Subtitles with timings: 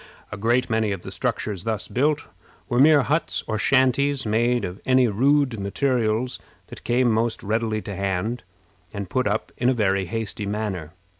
[0.31, 2.25] A great many of the structures thus built
[2.67, 6.39] were mere huts or shanties, made of any rude materials
[6.69, 8.41] that came most readily to hand,
[8.91, 10.93] and put up in a very hasty manner.